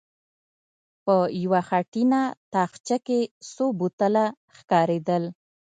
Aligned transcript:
په 1.05 1.15
يوه 1.43 1.61
خټينه 1.67 2.21
تاخچه 2.53 2.97
کې 3.05 3.19
څو 3.53 3.65
بوتله 3.79 4.25
ښکارېدل. 4.57 5.23